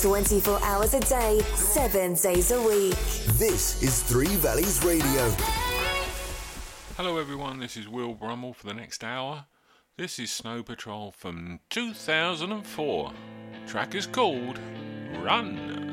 [0.00, 2.96] 24 hours a day, 7 days a week.
[3.34, 5.28] This is Three Valleys Radio.
[6.96, 7.60] Hello, everyone.
[7.60, 9.44] This is Will Brummel for the next hour.
[9.98, 13.12] This is Snow Patrol from 2004.
[13.66, 14.58] Track is called
[15.22, 15.89] Run.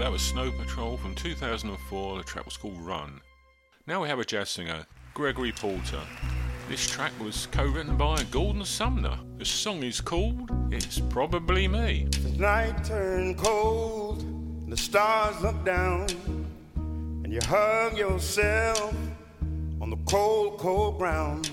[0.00, 2.16] Snow Patrol from 2004.
[2.16, 3.20] The track was called Run.
[3.86, 6.00] Now we have a jazz singer, Gregory Porter.
[6.70, 9.18] This track was co-written by Gordon Sumner.
[9.36, 12.06] The song is called It's Probably Me.
[12.22, 14.24] The night turned cold,
[14.70, 16.06] the stars look down,
[16.76, 18.94] and you hug yourself
[19.80, 21.50] on the cold, cold ground.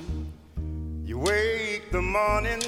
[1.04, 2.62] You wake the morning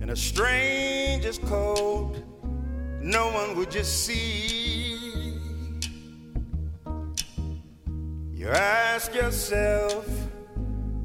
[0.00, 2.27] in a stranger's cold.
[3.00, 4.68] No one would just see
[8.38, 10.08] You ask yourself,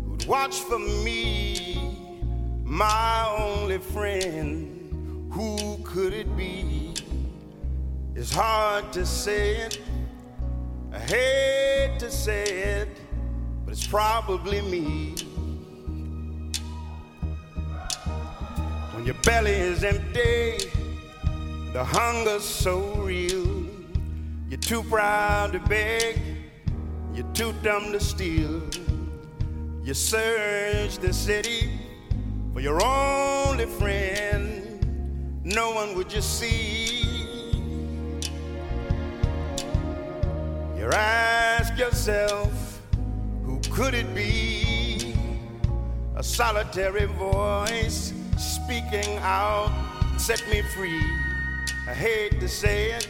[0.05, 1.75] who'd watch for me,
[2.63, 5.29] my only friend?
[5.33, 6.93] Who could it be?
[8.15, 9.81] It's hard to say it.
[10.93, 12.87] I hate to say it,
[13.65, 15.15] but it's probably me.
[18.93, 20.71] When your belly is empty,
[21.73, 23.65] the hunger's so real.
[24.47, 26.19] You're too proud to beg,
[27.15, 28.61] you're too dumb to steal.
[29.83, 31.71] You search the city
[32.53, 37.01] for your only friend, no one would you see.
[40.77, 42.81] You ask yourself,
[43.43, 45.15] who could it be?
[46.15, 49.71] A solitary voice speaking out
[50.17, 51.32] set me free.
[51.85, 53.09] I hate to say it,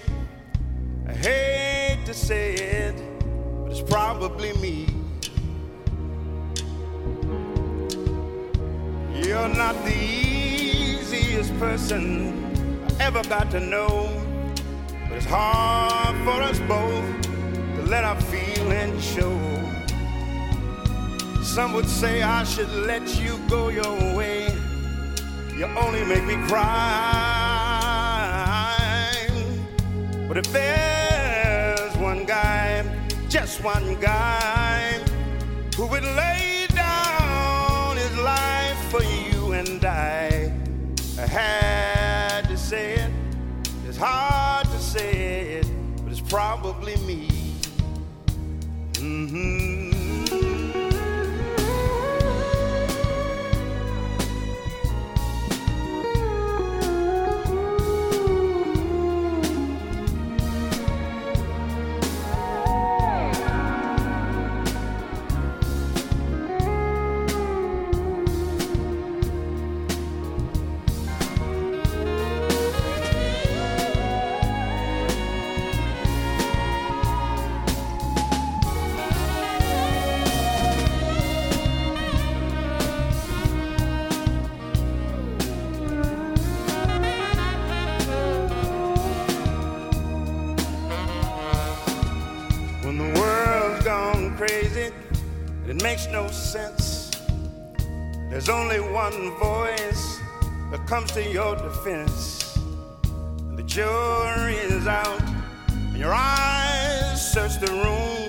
[1.08, 2.96] I hate to say it,
[3.62, 4.88] but it's probably me.
[9.14, 12.34] You're not the easiest person
[13.00, 14.10] I ever got to know,
[15.08, 17.22] but it's hard for us both
[17.76, 19.38] to let our feelings show.
[21.44, 24.48] Some would say I should let you go your way.
[25.56, 27.23] You only make me cry.
[30.34, 32.84] But if there's one guy,
[33.30, 35.00] just one guy,
[35.78, 40.52] who would lay down his life for you and I,
[41.20, 43.12] I had to say it.
[43.88, 45.68] It's hard to say it,
[46.02, 47.28] but it's probably me.
[48.94, 49.93] Mm-hmm.
[95.94, 97.12] Makes no sense.
[98.32, 100.20] There's only one voice
[100.72, 102.58] that comes to your defense.
[103.48, 105.22] And the jury is out,
[105.68, 108.28] and your eyes search the room.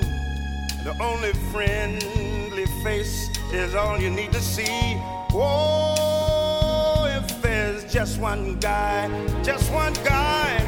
[0.76, 5.00] And the only friendly face is all you need to see.
[5.32, 9.08] Oh, if there's just one guy,
[9.42, 10.58] just one guy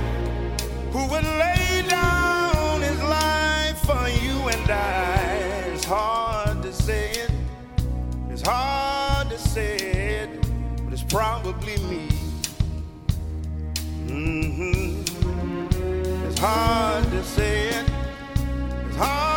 [0.93, 5.27] who would lay down his life for you and I.
[5.75, 6.36] It's hard
[6.87, 7.31] say it,
[8.31, 10.31] it's hard to say it,
[10.85, 12.07] but it's probably me.
[14.07, 15.03] hmm
[16.29, 17.87] It's hard to say it,
[18.87, 19.36] it's hard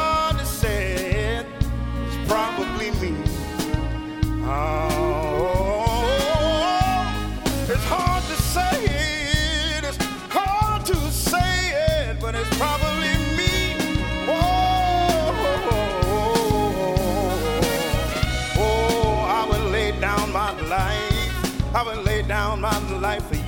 [23.10, 23.39] life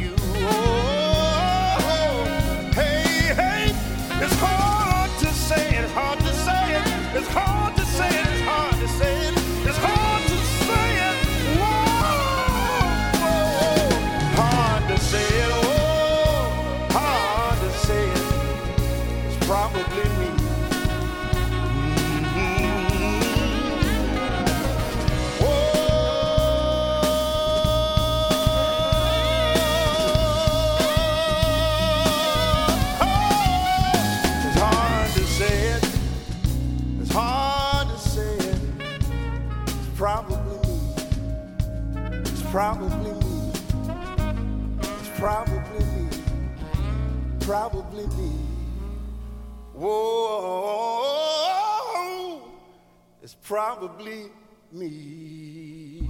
[53.52, 54.32] probably
[54.72, 56.08] me.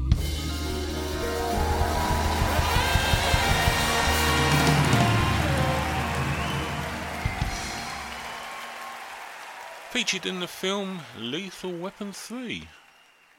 [9.89, 12.67] Featured in the film Lethal Weapon 3,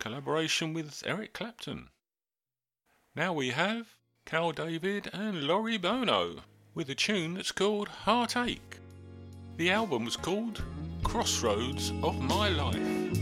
[0.00, 1.90] collaboration with Eric Clapton.
[3.14, 3.94] Now we have
[4.26, 6.38] Kal David and Lauri Bono
[6.75, 8.78] with a tune that's called Heartache.
[9.59, 10.61] The album was called
[11.04, 13.21] Crossroads of My Life.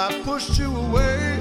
[0.00, 1.40] I pushed you away.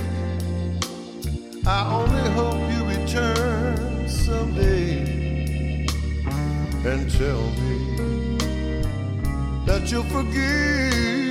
[1.68, 5.86] I only hope you return someday
[6.84, 8.38] and tell me
[9.68, 11.27] that you'll forgive.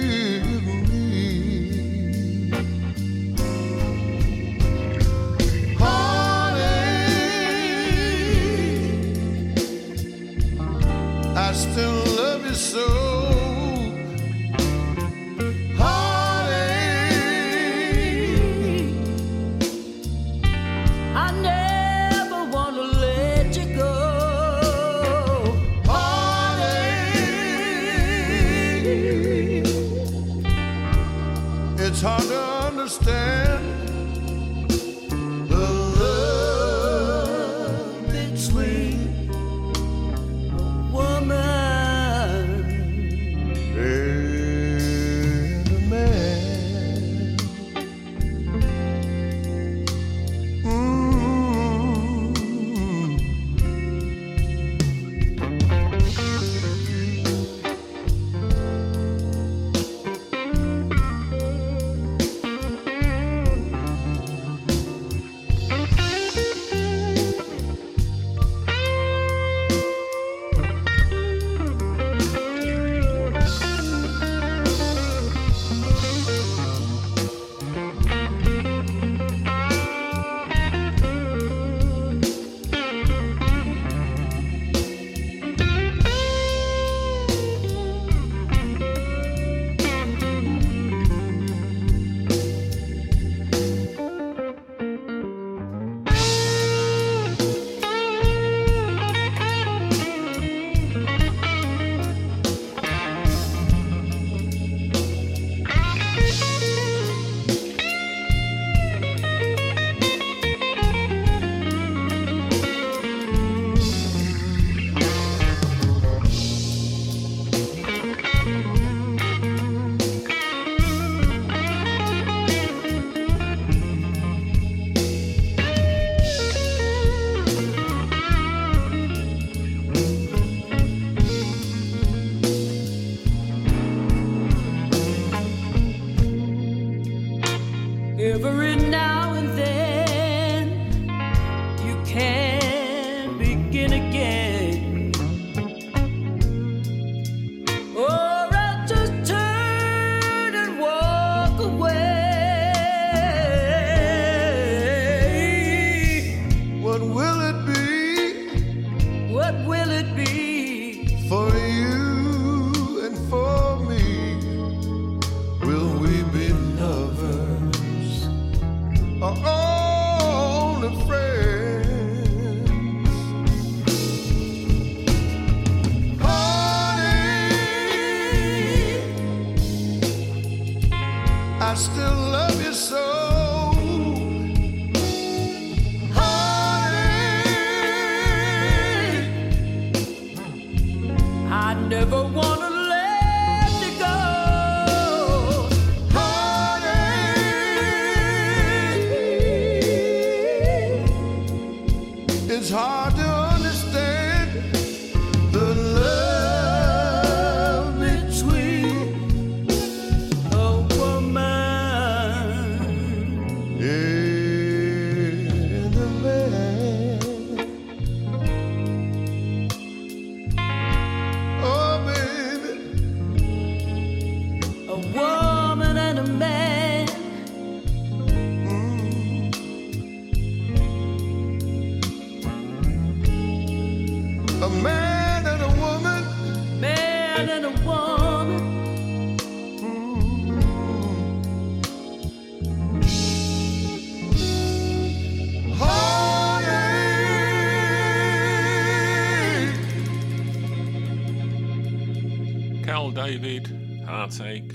[253.26, 254.70] David, Heartache,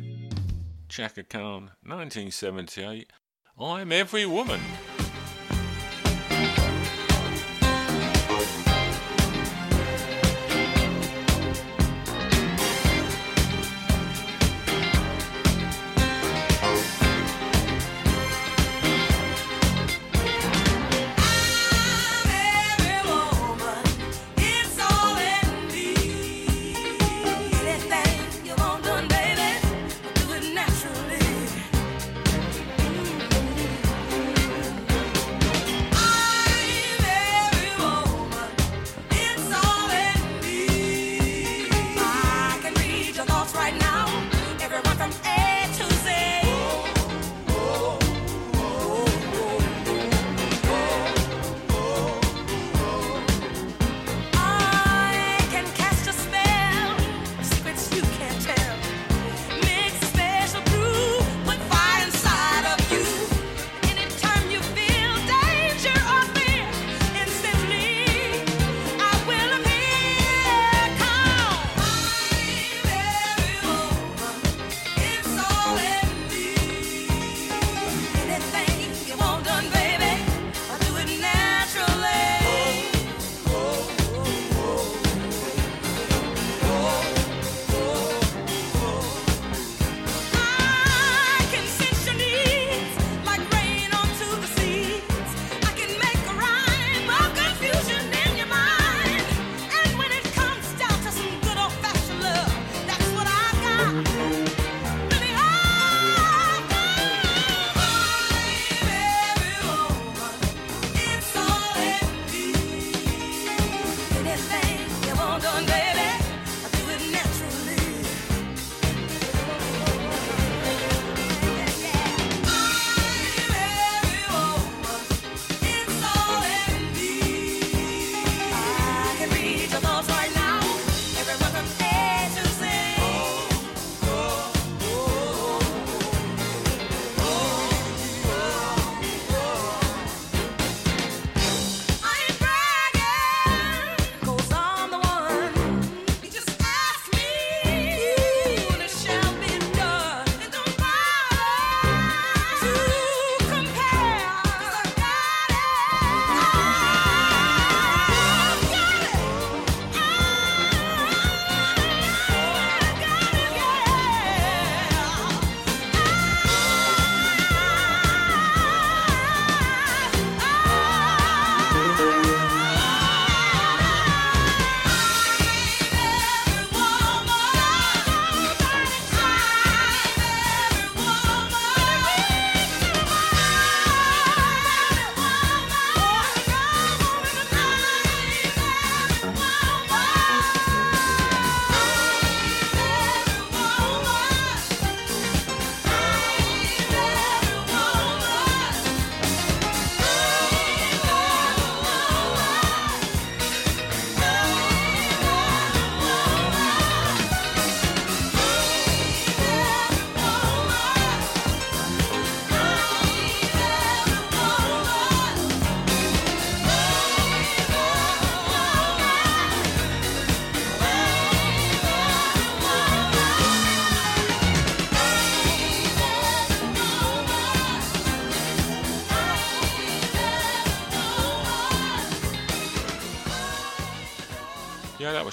[0.90, 3.10] Chaka Khan, 1978.
[3.58, 4.60] I'm Every Woman.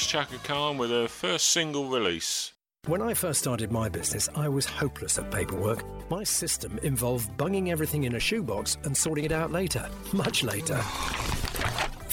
[0.08, 2.54] Chaka Khan with her first single release.
[2.86, 5.84] When I first started my business, I was hopeless at paperwork.
[6.10, 10.80] My system involved bunging everything in a shoebox and sorting it out later, much later.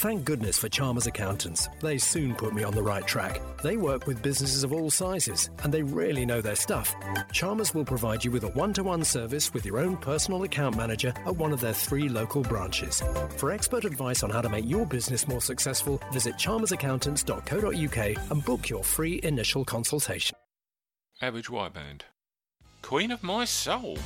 [0.05, 1.67] Thank goodness for Chalmers Accountants.
[1.81, 3.41] They soon put me on the right track.
[3.63, 6.93] They work with businesses of all sizes, and they really know their stuff.
[7.33, 10.75] Chalmers will provide you with a one to one service with your own personal account
[10.77, 13.01] manager at one of their three local branches.
[13.37, 18.69] For expert advice on how to make your business more successful, visit chalmersaccountants.co.uk and book
[18.69, 20.37] your free initial consultation.
[21.19, 22.05] Average White Band.
[22.83, 23.97] Queen of My Soul.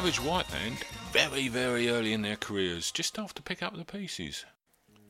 [0.00, 0.78] average White Band,
[1.12, 4.46] very, very early in their careers, just after pick up the pieces.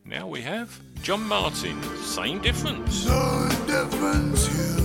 [0.04, 3.06] Now we have John Martyn, same difference.
[3.06, 4.79] No difference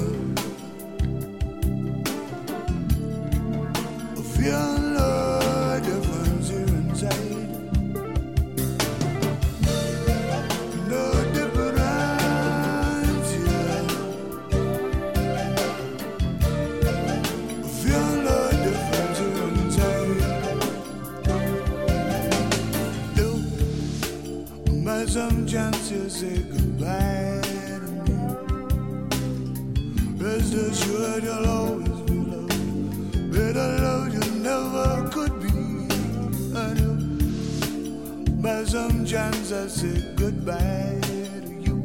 [38.45, 41.77] But sometimes I say goodbye to you.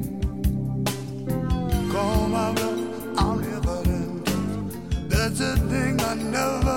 [1.90, 4.26] Call my love, I'll never end.
[5.08, 6.69] That's a thing I never.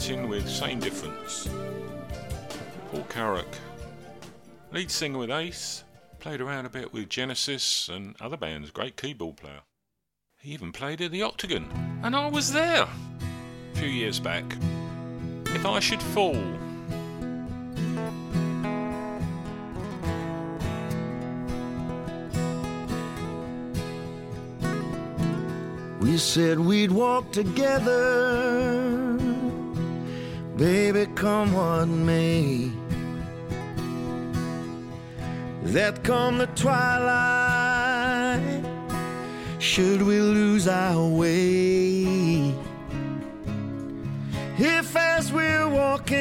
[0.00, 1.46] Martyn with Same Difference.
[2.90, 3.58] Paul Carrack,
[4.72, 5.84] lead singer with Ace,
[6.20, 9.60] played around a bit with Genesis and other bands, great keyboard player.
[10.38, 11.66] He even played at the Octagon,
[12.02, 14.44] and I was there a few years back.
[15.48, 16.32] If I Should Fall.
[26.00, 28.79] We said we'd walk together
[30.60, 32.70] Baby, come what may.
[35.62, 38.42] Let come the twilight,
[39.58, 42.52] should we lose our way.
[44.58, 46.18] If as we're walking,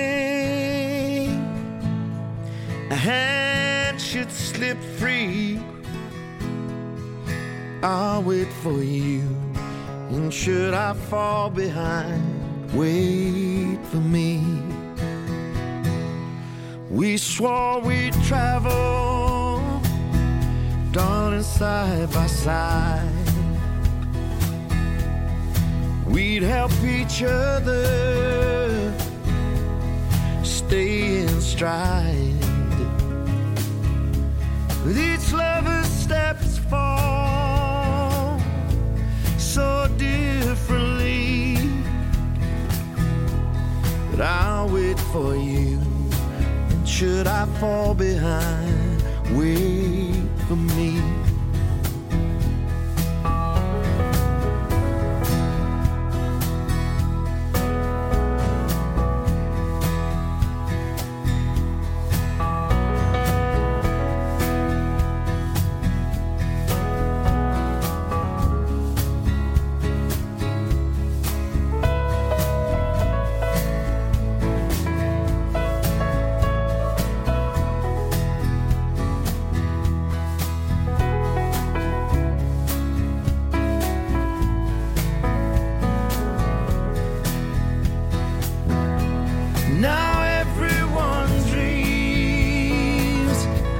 [2.91, 5.59] a hand should slip free,
[7.83, 9.19] I'll wait for you.
[10.11, 12.28] And should I fall behind?
[12.73, 14.43] Wait for me.
[16.89, 19.61] We swore we'd travel,
[20.91, 23.09] darling, side by side.
[26.07, 28.93] We'd help each other
[30.43, 32.35] stay in stride.
[34.83, 38.41] With each lover's steps fall
[39.37, 40.78] so differently.
[44.19, 45.79] But I'll wait for you.
[46.71, 49.01] And should I fall behind,
[49.31, 50.08] wait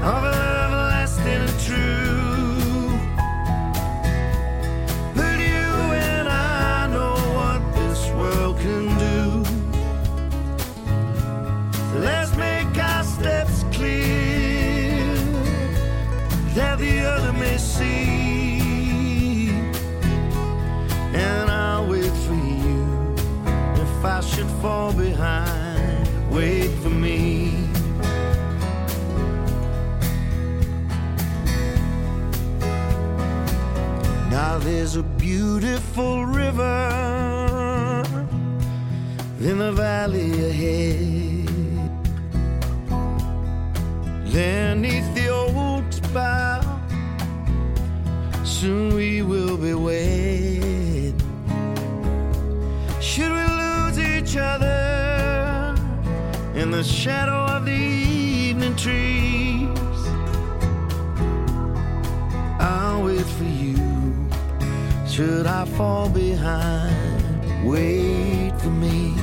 [0.01, 0.38] of a
[34.71, 38.03] there's a beautiful river
[39.39, 41.47] in the valley ahead.
[44.31, 46.61] There neath the oaks bough,
[48.43, 51.15] soon we will be wed.
[53.01, 55.75] Should we lose each other
[56.53, 57.38] in the shadow
[65.19, 66.95] Should I fall behind,
[67.67, 69.13] wait for me.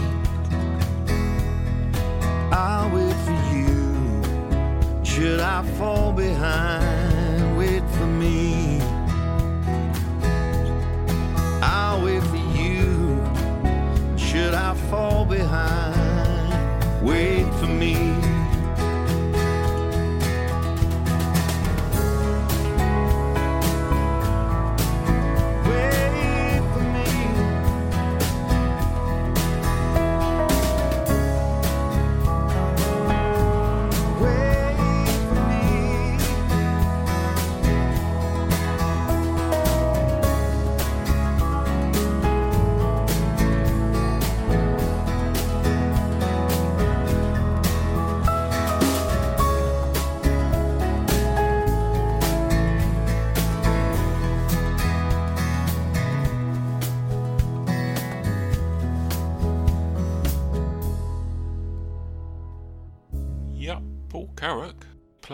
[2.53, 5.03] I'll wait for you.
[5.03, 6.86] Should I fall behind,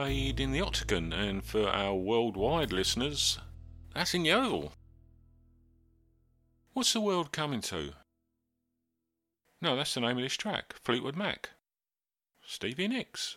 [0.03, 3.39] played in the Octagon, and for our worldwide listeners,
[3.95, 4.73] that's in Yeovil.
[6.73, 7.93] What's the world coming to?
[9.61, 11.51] No, that's the name of this track, Fleetwood Mac.
[12.45, 13.37] Stevie Nicks.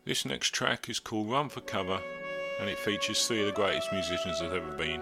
[0.06, 2.00] This next track is called Run for Cover
[2.60, 5.02] and it features three of the greatest musicians there's ever been.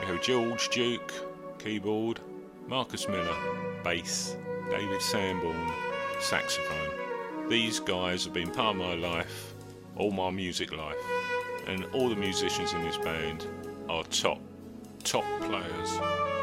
[0.00, 1.12] We have George Duke,
[1.58, 2.20] keyboard,
[2.68, 3.36] Marcus Miller,
[3.82, 4.36] bass,
[4.70, 5.72] David Sanborn,
[6.20, 7.05] saxophone.
[7.48, 9.54] These guys have been part of my life,
[9.96, 10.96] all my music life,
[11.68, 13.46] and all the musicians in this band
[13.88, 14.40] are top,
[15.04, 16.35] top players.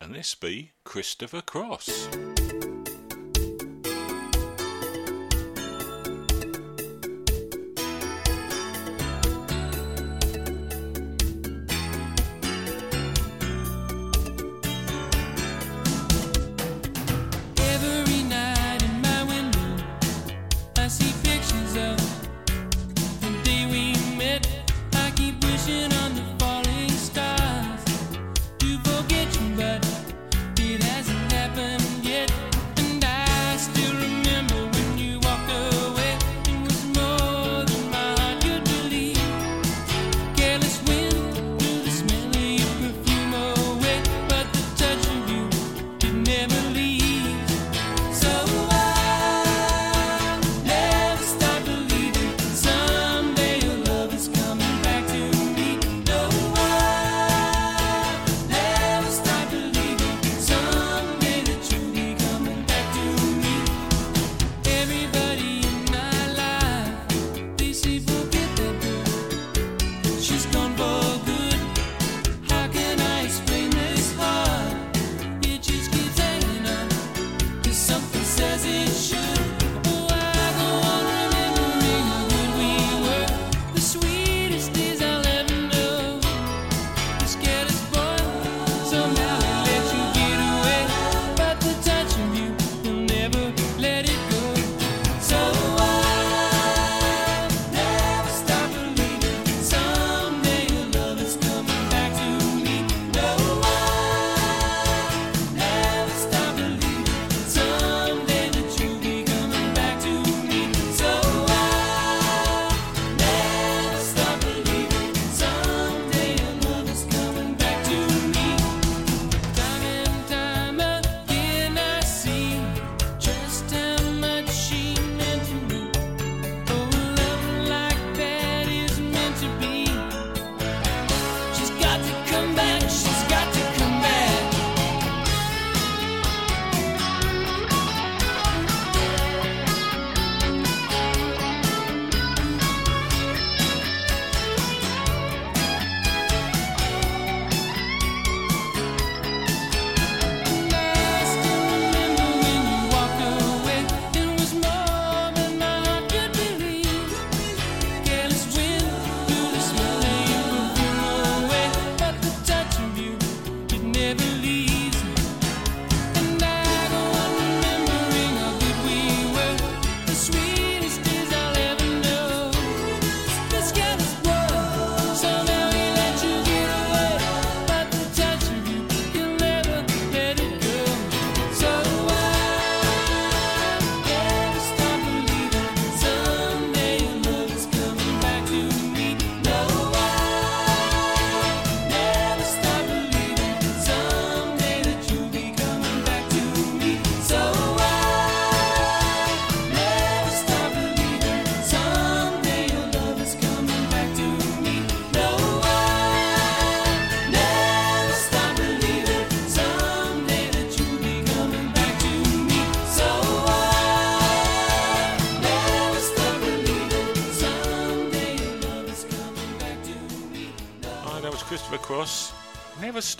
[0.00, 2.08] And this be Christopher Cross.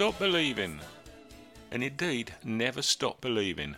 [0.00, 0.80] stop believing,
[1.70, 3.76] and indeed never stop believing.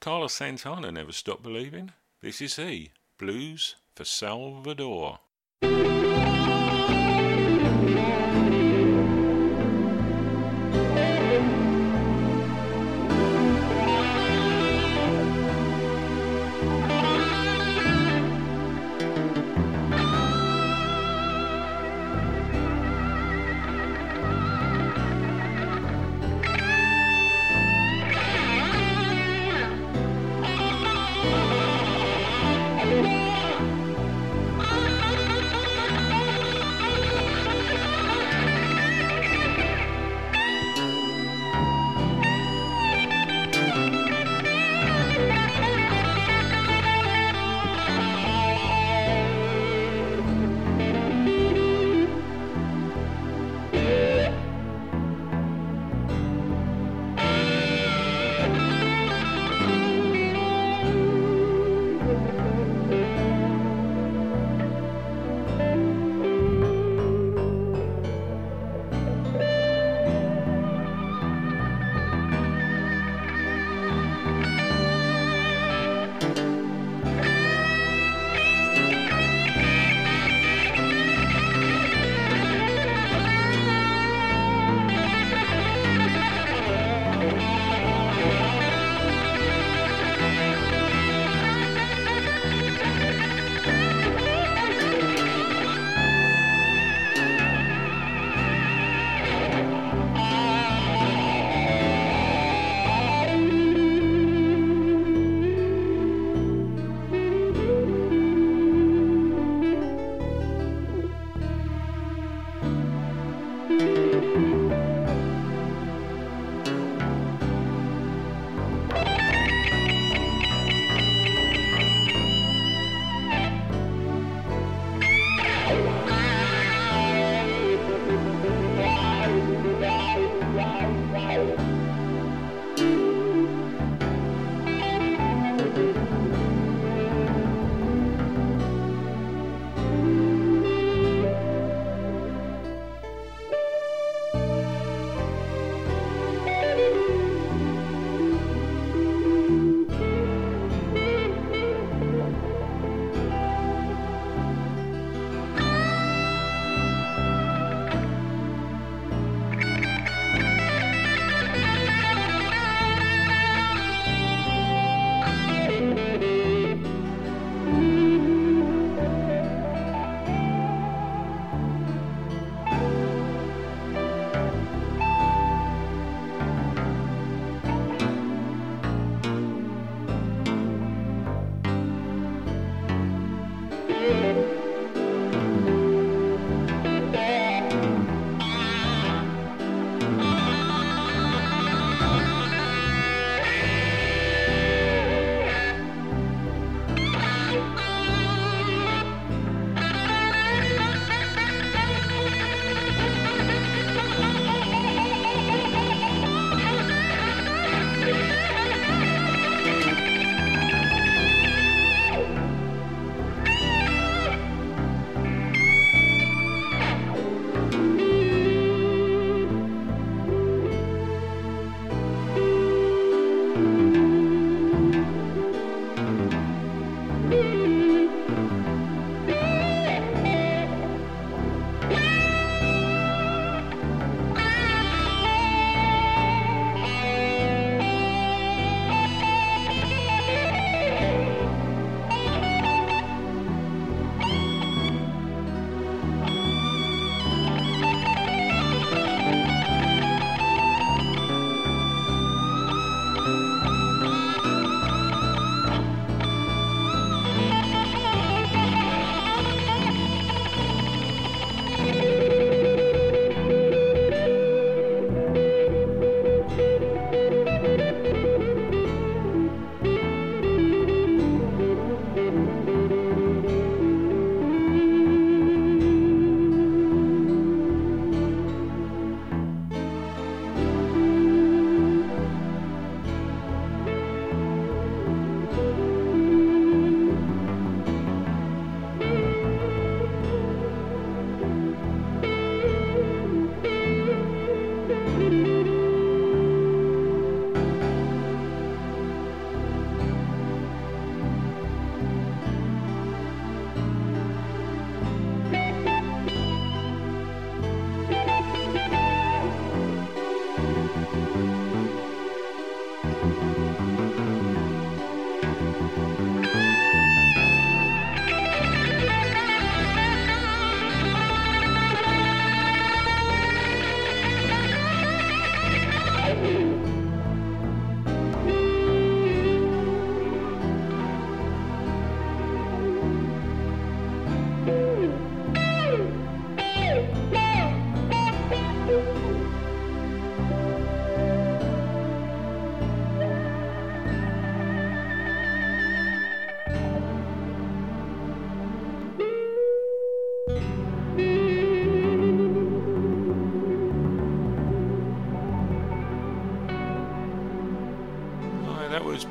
[0.00, 1.92] Carlos Santana never stopped believing.
[2.20, 5.20] This is he, Blues for Salvador.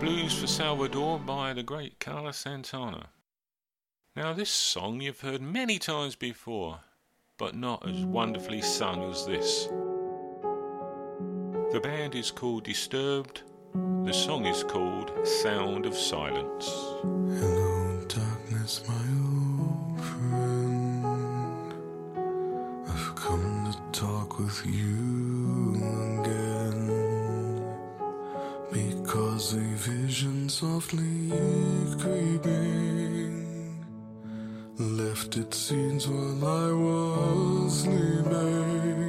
[0.04, 3.08] Blues for Salvador by the great Carlos Santana.
[4.18, 6.82] Now, this song you've heard many times before,
[7.38, 9.68] but not as wonderfully sung as this.
[11.72, 13.44] The band is called Disturbed,
[14.04, 16.66] the song is called Sound of Silence.
[17.02, 19.43] Hello, darkness, my own.
[29.56, 31.30] a vision softly
[32.00, 33.86] creeping.
[34.80, 39.03] Left its scenes while I was sleeping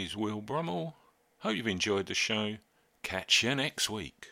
[0.00, 0.96] is Will Brummel.
[1.40, 2.56] Hope you've enjoyed the show.
[3.02, 4.28] Catch you next week.